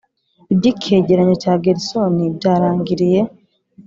[0.53, 3.21] iby'icyegeranyo cya gersony byarangiriye.